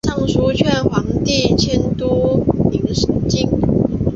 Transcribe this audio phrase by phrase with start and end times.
[0.07, 3.47] 上书劝皇帝迁都汴京。